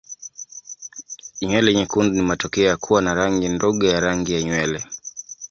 Nywele 1.41 1.69
nyekundu 1.75 2.11
ni 2.15 2.21
matokeo 2.23 2.65
ya 2.65 2.77
kuwa 2.77 3.01
na 3.01 3.13
rangi 3.13 3.49
ndogo 3.49 3.85
ya 3.85 3.99
rangi 3.99 4.33
ya 4.33 4.41
nywele. 4.43 4.83